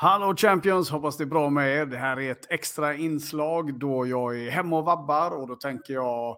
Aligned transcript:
Hallå 0.00 0.34
Champions, 0.36 0.90
hoppas 0.90 1.16
det 1.16 1.24
är 1.24 1.26
bra 1.26 1.50
med 1.50 1.76
er. 1.76 1.86
Det 1.86 1.96
här 1.96 2.20
är 2.20 2.32
ett 2.32 2.46
extra 2.50 2.94
inslag 2.94 3.78
då 3.78 4.06
jag 4.06 4.40
är 4.40 4.50
hemma 4.50 4.78
och 4.78 4.84
vabbar 4.84 5.30
och 5.30 5.48
då 5.48 5.54
tänker 5.54 5.94
jag 5.94 6.36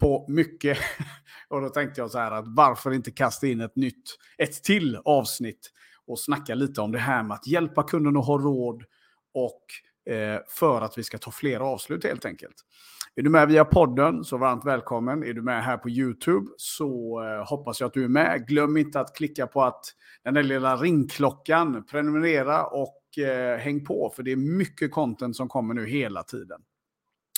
på 0.00 0.26
mycket. 0.28 0.78
och 1.48 1.60
då 1.60 1.68
tänkte 1.68 2.00
jag 2.00 2.10
så 2.10 2.18
här 2.18 2.30
att 2.30 2.44
varför 2.46 2.92
inte 2.92 3.10
kasta 3.10 3.46
in 3.46 3.60
ett 3.60 3.76
nytt, 3.76 4.02
ett 4.38 4.64
till 4.64 4.98
avsnitt 5.04 5.70
och 6.06 6.18
snacka 6.18 6.54
lite 6.54 6.80
om 6.80 6.92
det 6.92 6.98
här 6.98 7.22
med 7.22 7.34
att 7.34 7.46
hjälpa 7.46 7.82
kunden 7.82 8.16
att 8.16 8.26
ha 8.26 8.38
råd 8.38 8.84
och 9.34 9.64
eh, 10.14 10.40
för 10.48 10.80
att 10.80 10.98
vi 10.98 11.02
ska 11.02 11.18
ta 11.18 11.30
fler 11.30 11.60
avslut 11.60 12.04
helt 12.04 12.24
enkelt. 12.24 12.56
Är 13.14 13.22
du 13.22 13.30
med 13.30 13.48
via 13.48 13.64
podden 13.64 14.24
så 14.24 14.36
varmt 14.36 14.64
välkommen. 14.64 15.24
Är 15.24 15.32
du 15.32 15.42
med 15.42 15.64
här 15.64 15.76
på 15.76 15.90
YouTube 15.90 16.50
så 16.56 17.22
eh, 17.24 17.48
hoppas 17.48 17.80
jag 17.80 17.88
att 17.88 17.94
du 17.94 18.04
är 18.04 18.08
med. 18.08 18.46
Glöm 18.48 18.76
inte 18.76 19.00
att 19.00 19.16
klicka 19.16 19.46
på 19.46 19.62
att 19.62 19.84
den 20.24 20.34
där 20.34 20.42
lilla 20.42 20.76
ringklockan, 20.76 21.84
prenumerera 21.90 22.66
och 22.66 22.99
eh, 23.18 23.56
häng 23.56 23.84
på 23.84 24.12
för 24.16 24.22
det 24.22 24.32
är 24.32 24.36
mycket 24.36 24.92
content 24.92 25.36
som 25.36 25.48
kommer 25.48 25.74
nu 25.74 25.86
hela 25.86 26.22
tiden. 26.22 26.60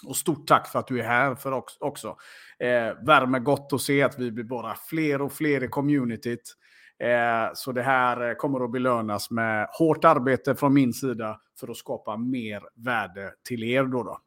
Och 0.06 0.16
stort 0.16 0.46
tack 0.46 0.68
för 0.68 0.78
att 0.78 0.86
du 0.86 1.00
är 1.00 1.04
här 1.04 1.34
för 1.34 1.62
också. 1.80 2.16
Eh, 2.58 3.04
värmer 3.06 3.38
gott 3.38 3.72
att 3.72 3.80
se 3.80 4.02
att 4.02 4.18
vi 4.18 4.32
blir 4.32 4.44
bara 4.44 4.74
fler 4.74 5.22
och 5.22 5.32
fler 5.32 5.64
i 5.64 5.68
communityt. 5.68 6.56
Eh, 6.98 7.50
så 7.54 7.72
det 7.72 7.82
här 7.82 8.28
eh, 8.28 8.34
kommer 8.34 8.64
att 8.64 8.72
belönas 8.72 9.30
med 9.30 9.68
hårt 9.78 10.04
arbete 10.04 10.54
från 10.54 10.74
min 10.74 10.92
sida 10.92 11.40
för 11.60 11.68
att 11.68 11.76
skapa 11.76 12.16
mer 12.16 12.62
värde 12.74 13.32
till 13.48 13.64
er. 13.64 13.84
Då, 13.84 14.02
då. 14.02 14.18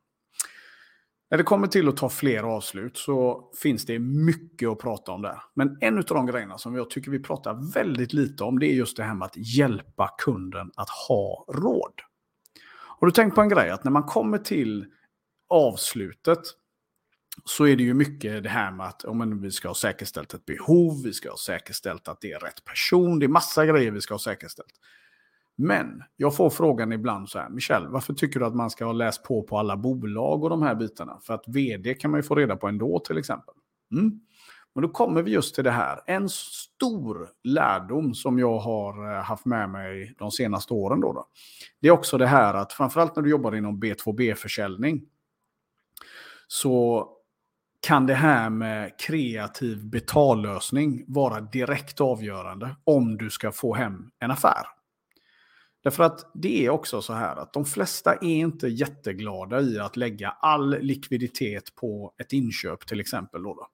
När 1.30 1.38
det 1.38 1.44
kommer 1.44 1.68
till 1.68 1.88
att 1.88 1.98
ta 1.98 2.10
fler 2.10 2.44
avslut 2.44 2.98
så 2.98 3.50
finns 3.62 3.86
det 3.86 4.00
mycket 4.00 4.70
att 4.70 4.80
prata 4.80 5.12
om 5.12 5.22
där. 5.22 5.42
Men 5.54 5.78
en 5.82 5.98
av 5.98 6.04
de 6.04 6.26
grejerna 6.26 6.58
som 6.58 6.76
jag 6.76 6.90
tycker 6.90 7.12
vi 7.12 7.20
pratar 7.20 7.74
väldigt 7.74 8.14
lite 8.14 8.44
om 8.44 8.60
det 8.60 8.68
är 8.68 8.74
just 8.74 8.98
det 8.98 9.04
här 9.04 9.16
med 9.16 9.26
att 9.26 9.38
hjälpa 9.58 10.16
kunden 10.18 10.72
att 10.76 10.90
ha 10.90 11.46
råd. 11.48 11.94
Och 13.00 13.08
du 13.08 13.12
tänk 13.12 13.36
på 13.36 13.42
en 13.42 13.50
grej 13.50 13.70
att 13.70 13.84
när 13.84 13.92
man 13.92 14.04
kommer 14.04 14.38
till 14.38 14.86
avslutet 15.50 16.40
så 17.46 17.68
är 17.68 17.76
det 17.76 17.84
ju 17.84 17.94
mycket 17.94 18.44
det 18.44 18.50
här 18.50 18.72
med 18.72 18.86
att 18.86 19.04
om 19.04 19.42
vi 19.42 19.52
ska 19.52 19.68
ha 19.68 19.76
säkerställt 19.76 20.34
ett 20.34 20.46
behov, 20.46 21.04
vi 21.04 21.14
ska 21.14 21.30
ha 21.30 21.38
säkerställt 21.38 22.08
att 22.08 22.22
det 22.22 22.32
är 22.32 22.40
rätt 22.40 22.66
person, 22.66 23.20
det 23.20 23.26
är 23.26 23.28
massa 23.28 23.66
grejer 23.66 23.92
vi 23.92 24.02
ska 24.02 24.14
ha 24.14 24.20
säkerställt. 24.20 24.74
Men 25.58 26.04
jag 26.16 26.36
får 26.36 26.50
frågan 26.50 26.92
ibland 26.92 27.30
så 27.30 27.40
här, 27.40 27.50
Michel, 27.50 27.88
varför 27.88 28.14
tycker 28.14 28.40
du 28.40 28.46
att 28.46 28.56
man 28.56 28.70
ska 28.70 28.86
ha 28.86 28.92
läst 28.92 29.24
på 29.24 29.44
på 29.44 29.58
alla 29.58 29.78
bolag 29.78 30.44
och 30.44 30.50
de 30.50 30.62
här 30.62 30.76
bitarna? 30.76 31.20
För 31.24 31.34
att 31.34 31.44
vd 31.48 31.94
kan 31.94 32.12
man 32.12 32.20
ju 32.20 32.24
få 32.24 32.36
reda 32.36 32.56
på 32.56 32.68
ändå 32.68 33.00
till 33.00 33.18
exempel. 33.18 33.56
Mm. 33.92 34.20
Men 34.76 34.82
då 34.82 34.90
kommer 34.90 35.22
vi 35.22 35.32
just 35.32 35.56
till 35.56 35.64
det 35.64 35.72
här. 35.72 36.02
En 36.06 36.30
stor 36.30 37.30
lärdom 37.44 38.14
som 38.14 38.40
jag 38.40 38.58
har 38.60 39.14
eh, 39.14 39.24
haft 39.24 39.46
med 39.46 39.70
mig 39.70 40.16
de 40.18 40.32
senaste 40.32 40.74
åren. 40.74 41.02
Då, 41.02 41.14
då 41.14 41.28
det 41.82 41.88
är 41.88 41.92
också 41.92 42.18
det 42.18 42.28
här 42.28 42.54
att 42.54 42.74
framförallt 42.74 43.16
när 43.16 43.24
du 43.24 43.30
jobbar 43.30 43.56
inom 43.56 43.80
B2B-försäljning 43.80 45.02
så 46.48 47.08
kan 47.88 48.06
det 48.06 48.14
här 48.14 48.50
med 48.50 49.00
kreativ 49.00 49.90
betallösning 49.90 51.06
vara 51.08 51.42
direkt 51.42 52.02
avgörande 52.02 52.76
om 52.84 53.18
du 53.18 53.30
ska 53.30 53.52
få 53.52 53.74
hem 53.74 54.12
en 54.20 54.32
affär. 54.32 54.75
Därför 55.86 56.04
att 56.04 56.32
det 56.34 56.66
är 56.66 56.70
också 56.70 57.02
så 57.02 57.14
här 57.14 57.36
att 57.36 57.54
de 57.54 57.66
flesta 57.66 58.14
är 58.14 58.24
inte 58.24 58.68
jätteglada 58.68 59.62
i 59.62 59.80
att 59.80 59.98
lägga 59.98 60.30
all 60.30 60.80
likviditet 60.80 61.76
på 61.76 62.14
ett 62.18 62.34
inköp 62.34 62.88
till 62.88 63.00
exempel. 63.00 63.44
Då, 63.44 63.54
då. 63.54 63.68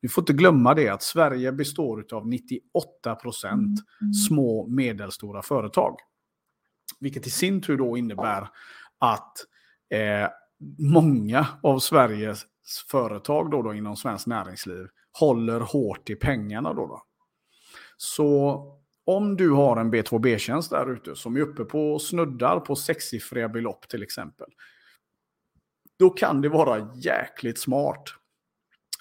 Du 0.00 0.08
får 0.08 0.22
inte 0.22 0.32
glömma 0.32 0.74
det 0.74 0.88
att 0.88 1.02
Sverige 1.02 1.52
består 1.52 2.06
av 2.12 2.28
98 2.28 3.14
procent 3.14 3.80
mm. 4.00 4.12
små 4.12 4.66
medelstora 4.66 5.42
företag. 5.42 5.96
Vilket 7.00 7.26
i 7.26 7.30
sin 7.30 7.62
tur 7.62 7.78
då 7.78 7.96
innebär 7.96 8.48
att 8.98 9.36
eh, 9.94 10.28
många 10.78 11.46
av 11.62 11.78
Sveriges 11.78 12.42
företag 12.90 13.50
då, 13.50 13.62
då 13.62 13.74
inom 13.74 13.96
svenskt 13.96 14.26
näringsliv 14.26 14.86
håller 15.18 15.60
hårt 15.60 16.10
i 16.10 16.14
pengarna. 16.14 16.72
Då, 16.74 16.86
då. 16.86 17.02
Så 17.96 18.81
om 19.04 19.36
du 19.36 19.50
har 19.50 19.76
en 19.76 19.94
B2B-tjänst 19.94 20.70
där 20.70 20.92
ute 20.92 21.16
som 21.16 21.36
är 21.36 21.40
uppe 21.40 21.64
på 21.64 21.98
snuddar 21.98 22.60
på 22.60 22.76
sexsiffriga 22.76 23.48
belopp 23.48 23.88
till 23.88 24.02
exempel. 24.02 24.48
Då 25.98 26.10
kan 26.10 26.40
det 26.40 26.48
vara 26.48 26.90
jäkligt 26.94 27.58
smart 27.58 28.04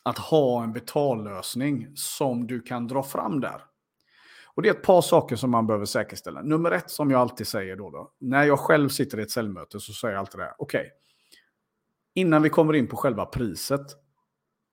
att 0.03 0.17
ha 0.17 0.63
en 0.63 0.73
betallösning 0.73 1.87
som 1.95 2.47
du 2.47 2.61
kan 2.61 2.87
dra 2.87 3.03
fram 3.03 3.39
där. 3.39 3.61
Och 4.53 4.61
det 4.61 4.69
är 4.69 4.73
ett 4.73 4.83
par 4.83 5.01
saker 5.01 5.35
som 5.35 5.51
man 5.51 5.67
behöver 5.67 5.85
säkerställa. 5.85 6.41
Nummer 6.41 6.71
ett 6.71 6.91
som 6.91 7.11
jag 7.11 7.21
alltid 7.21 7.47
säger 7.47 7.75
då, 7.75 7.89
då 7.89 8.11
när 8.19 8.43
jag 8.43 8.59
själv 8.59 8.89
sitter 8.89 9.19
i 9.19 9.21
ett 9.21 9.31
säljmöte 9.31 9.79
så 9.79 9.93
säger 9.93 10.13
jag 10.13 10.19
alltid 10.19 10.39
det 10.39 10.43
här. 10.43 10.55
Okej, 10.57 10.79
okay, 10.79 10.91
innan 12.15 12.41
vi 12.41 12.49
kommer 12.49 12.73
in 12.73 12.87
på 12.87 12.97
själva 12.97 13.25
priset, 13.25 13.81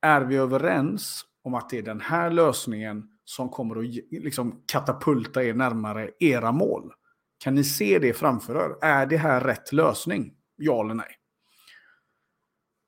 är 0.03 0.21
vi 0.21 0.37
överens 0.37 1.25
om 1.43 1.55
att 1.55 1.71
det 1.71 1.79
är 1.79 1.83
den 1.83 2.01
här 2.01 2.31
lösningen 2.31 3.18
som 3.29 3.49
kommer 3.49 3.77
att 3.77 3.95
liksom 4.11 4.63
katapulta 4.67 5.45
er 5.45 5.55
närmare 5.55 6.11
era 6.21 6.53
mål? 6.53 6.93
Kan 7.39 7.55
ni 7.55 7.65
se 7.65 7.99
det 7.99 8.13
framför 8.13 8.55
er? 8.55 8.89
Är 8.89 9.07
det 9.07 9.17
här 9.17 9.41
rätt 9.41 9.73
lösning? 9.73 10.33
Ja 10.57 10.85
eller 10.85 10.95
nej? 10.95 11.17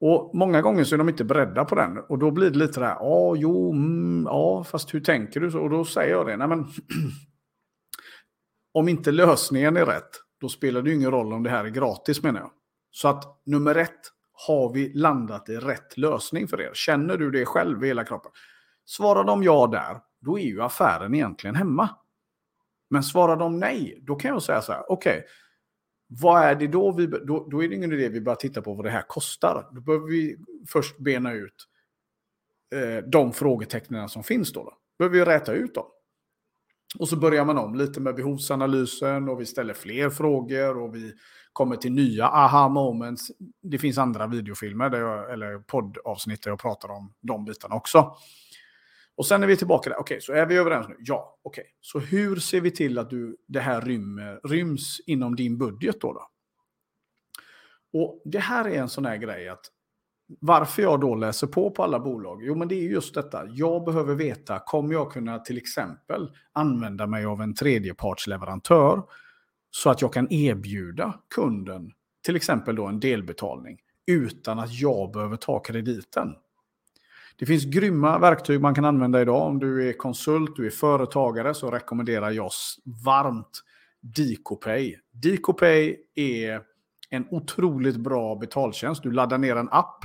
Och 0.01 0.31
många 0.35 0.63
gånger 0.63 0.85
så 0.85 0.95
är 0.95 0.99
de 0.99 1.09
inte 1.09 1.25
beredda 1.25 1.65
på 1.65 1.75
den. 1.75 1.99
Och 1.99 2.19
då 2.19 2.31
blir 2.31 2.51
det 2.51 2.59
lite 2.59 2.81
där, 2.81 2.97
ja, 3.01 3.35
jo, 3.37 3.73
mm, 3.73 4.25
ja, 4.25 4.65
fast 4.65 4.95
hur 4.95 5.01
tänker 5.01 5.41
du? 5.41 5.59
Och 5.59 5.71
då 5.71 5.85
säger 5.85 6.13
jag 6.13 6.27
det, 6.27 6.37
nej 6.37 6.49
men, 6.49 6.59
om 8.75 8.89
inte 8.89 9.13
lösningen 9.13 9.77
är 9.77 9.87
rätt, 9.87 10.11
då 10.41 10.49
spelar 10.49 10.83
det 10.83 10.93
ingen 10.93 11.11
roll 11.11 11.33
om 11.33 11.43
det 11.43 11.51
här 11.51 11.65
är 11.65 11.69
gratis 11.69 12.23
menar 12.23 12.41
jag. 12.41 12.51
Så 12.91 13.09
att 13.09 13.43
nummer 13.47 13.75
ett, 13.75 14.01
har 14.33 14.73
vi 14.73 14.93
landat 14.95 15.49
i 15.49 15.57
rätt 15.57 15.97
lösning 15.97 16.49
för 16.49 16.61
er? 16.61 16.71
Känner 16.75 17.17
du 17.17 17.31
det 17.31 17.47
själv 17.47 17.85
i 17.85 17.87
hela 17.87 18.05
kroppen? 18.05 18.33
Svarar 18.85 19.25
de 19.25 19.43
ja 19.43 19.67
där, 19.67 20.10
då 20.21 20.39
är 20.39 20.43
ju 20.43 20.63
affären 20.63 21.15
egentligen 21.15 21.57
hemma. 21.57 21.89
Men 22.91 23.03
svarar 23.03 23.37
de 23.37 23.59
nej, 23.59 23.99
då 24.03 24.17
kan 24.17 24.29
jag 24.29 24.43
säga 24.43 24.63
så 24.63 24.73
här, 24.73 24.93
okej, 24.93 25.19
okay, 25.19 25.29
vad 26.11 26.43
är 26.43 26.55
det 26.55 26.67
då 26.67 26.93
vi, 26.93 27.07
då, 27.07 27.49
då 27.51 27.63
är 27.65 27.69
det 27.69 27.75
ingen 27.75 27.93
idé 27.93 28.09
vi 28.09 28.21
bara 28.21 28.37
titta 28.37 28.63
på 28.63 28.75
vad 28.75 28.85
det 28.85 28.91
här 28.91 29.05
kostar. 29.09 29.69
Då 29.73 29.81
behöver 29.81 30.07
vi 30.07 30.37
först 30.69 30.99
bena 30.99 31.33
ut 31.33 31.67
eh, 32.75 33.05
de 33.09 33.33
frågetecknen 33.33 34.09
som 34.09 34.23
finns 34.23 34.53
då. 34.53 34.65
då. 34.65 34.73
behöver 34.99 35.19
vi 35.19 35.25
räta 35.25 35.53
ut 35.53 35.75
dem. 35.75 35.87
Och 36.99 37.09
så 37.09 37.17
börjar 37.17 37.45
man 37.45 37.59
om 37.59 37.75
lite 37.75 38.01
med 38.01 38.15
behovsanalysen 38.15 39.29
och 39.29 39.41
vi 39.41 39.47
ställer 39.47 39.75
fler 39.75 40.11
frågor 40.11 40.79
och 40.79 40.95
vi 40.95 41.13
kommer 41.53 41.77
till 41.77 41.93
nya 41.93 42.27
aha 42.27 42.69
moments. 42.69 43.31
Det 43.63 43.79
finns 43.79 43.99
andra 43.99 44.27
videofilmer 44.27 44.91
där 44.91 45.01
jag, 45.01 45.33
eller 45.33 45.59
poddavsnitt 45.59 46.43
där 46.43 46.51
jag 46.51 46.61
pratar 46.61 46.91
om 46.91 47.13
de 47.21 47.45
bitarna 47.45 47.75
också. 47.75 48.17
Och 49.21 49.27
sen 49.27 49.43
är 49.43 49.47
vi 49.47 49.57
tillbaka 49.57 49.91
där. 49.91 49.97
Okej, 49.97 50.15
okay, 50.15 50.21
så 50.21 50.33
är 50.33 50.47
vi 50.47 50.57
överens 50.57 50.89
nu? 50.89 50.97
Ja, 50.99 51.39
okej. 51.43 51.63
Okay. 51.63 51.73
Så 51.81 51.99
hur 51.99 52.37
ser 52.37 52.61
vi 52.61 52.71
till 52.71 52.99
att 52.99 53.11
du, 53.11 53.37
det 53.49 53.61
här 53.61 53.81
rymmer, 53.81 54.41
ryms 54.45 55.01
inom 55.07 55.37
din 55.37 55.59
budget 55.59 56.01
då, 56.01 56.13
då? 56.13 56.29
Och 57.93 58.23
det 58.25 58.39
här 58.39 58.69
är 58.69 58.81
en 58.81 58.89
sån 58.89 59.05
här 59.05 59.17
grej 59.17 59.49
att 59.49 59.61
varför 60.41 60.83
jag 60.83 61.01
då 61.01 61.15
läser 61.15 61.47
på 61.47 61.71
på 61.71 61.83
alla 61.83 62.01
bolag? 62.01 62.43
Jo, 62.43 62.55
men 62.55 62.69
det 62.69 62.75
är 62.75 62.89
just 62.89 63.15
detta. 63.15 63.47
Jag 63.47 63.85
behöver 63.85 64.15
veta, 64.15 64.59
kommer 64.59 64.95
jag 64.95 65.13
kunna 65.13 65.39
till 65.39 65.57
exempel 65.59 66.31
använda 66.53 67.07
mig 67.07 67.25
av 67.25 67.43
en 67.43 67.55
tredjepartsleverantör 67.55 69.03
så 69.71 69.91
att 69.91 70.03
jag 70.03 70.13
kan 70.13 70.33
erbjuda 70.33 71.21
kunden 71.35 71.93
till 72.25 72.37
exempel 72.37 72.77
då 72.77 72.87
en 72.87 73.01
delbetalning 73.01 73.79
utan 74.07 74.59
att 74.59 74.73
jag 74.81 75.13
behöver 75.13 75.37
ta 75.37 75.61
krediten? 75.61 76.35
Det 77.41 77.47
finns 77.47 77.65
grymma 77.65 78.19
verktyg 78.19 78.61
man 78.61 78.75
kan 78.75 78.85
använda 78.85 79.23
idag. 79.23 79.47
Om 79.47 79.59
du 79.59 79.89
är 79.89 79.93
konsult, 79.93 80.57
du 80.57 80.67
är 80.67 80.71
företagare 80.71 81.55
så 81.55 81.71
rekommenderar 81.71 82.31
jag 82.31 82.51
varmt 83.05 83.63
DicoPay. 84.01 84.97
DicoPay 85.13 85.97
är 86.15 86.63
en 87.11 87.27
otroligt 87.31 87.97
bra 87.97 88.37
betaltjänst. 88.37 89.03
Du 89.03 89.11
laddar 89.11 89.39
ner 89.39 89.57
en 89.57 89.69
app. 89.69 90.05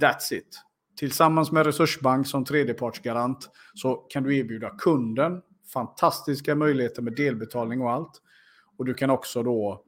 That's 0.00 0.34
it. 0.34 0.62
Tillsammans 0.96 1.52
med 1.52 1.66
Resursbank 1.66 2.26
som 2.26 2.44
tredjepartsgarant 2.44 3.50
så 3.74 3.94
kan 3.94 4.22
du 4.22 4.38
erbjuda 4.38 4.70
kunden 4.70 5.42
fantastiska 5.72 6.54
möjligheter 6.54 7.02
med 7.02 7.16
delbetalning 7.16 7.80
och 7.80 7.90
allt. 7.90 8.22
Och 8.78 8.84
du 8.84 8.94
kan 8.94 9.10
också 9.10 9.42
då 9.42 9.84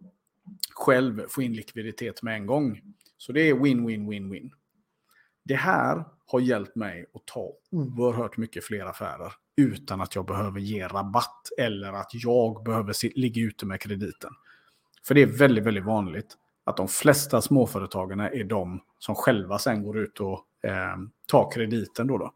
själv 0.75 1.23
få 1.29 1.43
in 1.43 1.53
likviditet 1.53 2.23
med 2.23 2.35
en 2.35 2.47
gång. 2.47 2.81
Så 3.17 3.33
det 3.33 3.41
är 3.41 3.55
win-win-win-win. 3.55 4.51
Det 5.45 5.55
här 5.55 6.05
har 6.33 6.41
hjälpt 6.41 6.77
mig 6.77 7.07
att 7.15 7.27
ta 7.27 7.53
oerhört 7.71 8.37
mycket 8.37 8.65
fler 8.65 8.87
affärer 8.87 9.33
utan 9.57 10.01
att 10.01 10.15
jag 10.15 10.27
behöver 10.27 10.61
ge 10.61 10.89
rabatt 10.89 11.49
eller 11.59 11.93
att 11.93 12.11
jag 12.13 12.65
behöver 12.65 13.19
ligga 13.19 13.43
ute 13.43 13.67
med 13.67 13.81
krediten. 13.81 14.31
För 15.05 15.15
det 15.15 15.23
är 15.23 15.27
väldigt, 15.27 15.65
väldigt 15.65 15.85
vanligt 15.85 16.37
att 16.65 16.77
de 16.77 16.89
flesta 16.89 17.43
småföretagarna 17.43 18.31
är 18.31 18.45
de 18.45 18.81
som 18.99 19.15
själva 19.15 19.59
sen 19.59 19.83
går 19.83 19.99
ut 19.99 20.21
och 20.21 20.47
eh, 20.65 20.97
tar 21.27 21.51
krediten. 21.53 22.07
Då, 22.07 22.19
då. 22.19 22.35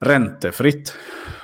räntefritt. 0.00 0.94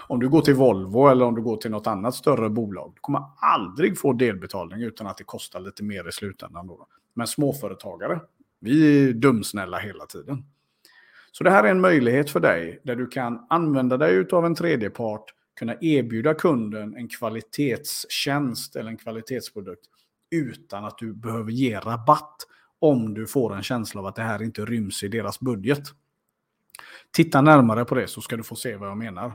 Om 0.08 0.20
du 0.20 0.28
går 0.28 0.40
till 0.40 0.54
Volvo 0.54 1.08
eller 1.08 1.24
om 1.24 1.34
du 1.34 1.42
går 1.42 1.56
till 1.56 1.70
något 1.70 1.86
annat 1.86 2.14
större 2.14 2.50
bolag, 2.50 2.92
du 2.94 3.00
kommer 3.00 3.22
aldrig 3.36 3.98
få 3.98 4.12
delbetalning 4.12 4.82
utan 4.82 5.06
att 5.06 5.16
det 5.16 5.24
kostar 5.24 5.60
lite 5.60 5.84
mer 5.84 6.08
i 6.08 6.12
slutändan. 6.12 6.66
Då. 6.66 6.86
Men 7.14 7.26
småföretagare, 7.26 8.20
vi 8.60 9.04
är 9.08 9.12
dumsnälla 9.12 9.78
hela 9.78 10.06
tiden. 10.06 10.44
Så 11.38 11.44
det 11.44 11.50
här 11.50 11.64
är 11.64 11.70
en 11.70 11.80
möjlighet 11.80 12.30
för 12.30 12.40
dig 12.40 12.80
där 12.82 12.96
du 12.96 13.06
kan 13.06 13.46
använda 13.48 13.96
dig 13.96 14.26
av 14.32 14.46
en 14.46 14.54
tredjepart, 14.54 15.24
kunna 15.58 15.74
erbjuda 15.80 16.34
kunden 16.34 16.96
en 16.96 17.08
kvalitetstjänst 17.08 18.76
eller 18.76 18.90
en 18.90 18.96
kvalitetsprodukt 18.96 19.86
utan 20.30 20.84
att 20.84 20.98
du 20.98 21.14
behöver 21.14 21.50
ge 21.50 21.78
rabatt 21.78 22.36
om 22.78 23.14
du 23.14 23.26
får 23.26 23.56
en 23.56 23.62
känsla 23.62 24.00
av 24.00 24.06
att 24.06 24.16
det 24.16 24.22
här 24.22 24.42
inte 24.42 24.64
ryms 24.64 25.02
i 25.02 25.08
deras 25.08 25.40
budget. 25.40 25.82
Titta 27.12 27.40
närmare 27.40 27.84
på 27.84 27.94
det 27.94 28.08
så 28.08 28.20
ska 28.20 28.36
du 28.36 28.42
få 28.42 28.56
se 28.56 28.76
vad 28.76 28.88
jag 28.88 28.98
menar. 28.98 29.32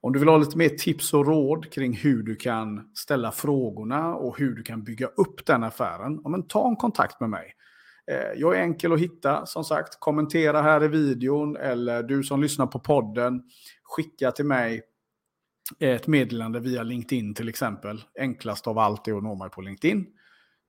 Om 0.00 0.12
du 0.12 0.18
vill 0.18 0.28
ha 0.28 0.38
lite 0.38 0.58
mer 0.58 0.68
tips 0.68 1.14
och 1.14 1.26
råd 1.26 1.72
kring 1.72 1.92
hur 1.92 2.22
du 2.22 2.36
kan 2.36 2.90
ställa 2.94 3.32
frågorna 3.32 4.14
och 4.14 4.38
hur 4.38 4.54
du 4.54 4.62
kan 4.62 4.84
bygga 4.84 5.06
upp 5.06 5.46
den 5.46 5.64
affären, 5.64 6.20
ja, 6.24 6.30
men 6.30 6.42
ta 6.42 6.68
en 6.68 6.76
kontakt 6.76 7.20
med 7.20 7.30
mig. 7.30 7.55
Eh, 8.10 8.32
jag 8.36 8.56
är 8.56 8.60
enkel 8.60 8.92
att 8.92 9.00
hitta, 9.00 9.46
som 9.46 9.64
sagt. 9.64 10.00
Kommentera 10.00 10.62
här 10.62 10.84
i 10.84 10.88
videon 10.88 11.56
eller 11.56 12.02
du 12.02 12.22
som 12.22 12.42
lyssnar 12.42 12.66
på 12.66 12.78
podden, 12.78 13.42
skicka 13.82 14.32
till 14.32 14.44
mig 14.44 14.82
ett 15.78 16.06
meddelande 16.06 16.60
via 16.60 16.82
LinkedIn 16.82 17.34
till 17.34 17.48
exempel. 17.48 18.04
Enklast 18.18 18.66
av 18.66 18.78
allt 18.78 19.08
är 19.08 19.16
att 19.16 19.22
nå 19.22 19.34
mig 19.34 19.50
på 19.50 19.60
LinkedIn. 19.60 20.06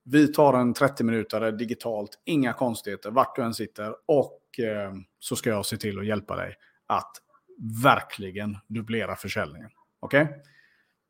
Vi 0.04 0.28
tar 0.28 0.54
en 0.54 0.74
30 0.74 1.04
minutare 1.04 1.51
digitalt, 1.51 2.22
inga 2.25 2.54
konstigheter, 2.54 3.12
vart 3.12 3.36
du 3.36 3.42
än 3.42 3.54
sitter. 3.54 3.95
Och 4.06 4.60
eh, 4.60 4.94
så 5.19 5.36
ska 5.36 5.50
jag 5.50 5.66
se 5.66 5.78
till 5.78 6.00
att 6.00 6.06
hjälpa 6.06 6.36
dig 6.36 6.56
att 6.88 7.12
verkligen 7.83 8.57
dubblera 8.68 9.16
försäljningen. 9.16 9.69
Okej? 10.00 10.24
Okay? 10.24 10.36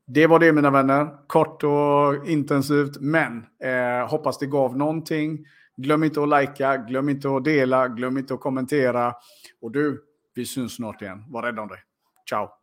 Det 0.07 0.27
var 0.27 0.39
det 0.39 0.53
mina 0.53 0.71
vänner. 0.71 1.27
Kort 1.27 1.63
och 1.63 2.27
intensivt, 2.27 2.97
men 2.99 3.45
eh, 3.63 4.09
hoppas 4.09 4.37
det 4.37 4.45
gav 4.45 4.77
någonting. 4.77 5.45
Glöm 5.77 6.03
inte 6.03 6.21
att 6.23 6.29
likea, 6.29 6.77
glöm 6.77 7.09
inte 7.09 7.29
att 7.29 7.43
dela, 7.43 7.87
glöm 7.87 8.17
inte 8.17 8.33
att 8.33 8.39
kommentera. 8.39 9.13
Och 9.61 9.71
du, 9.71 10.03
vi 10.35 10.45
syns 10.45 10.75
snart 10.75 11.01
igen. 11.01 11.23
Var 11.29 11.43
rädd 11.43 11.59
om 11.59 11.67
dig. 11.67 11.79
Ciao! 12.29 12.56